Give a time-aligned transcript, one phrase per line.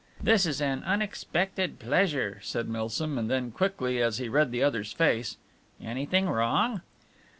[0.19, 4.91] "This is an unexpected pleasure," said Milsom, and then quickly, as he read the other's
[4.93, 5.37] face:
[5.79, 6.81] "Anything wrong?"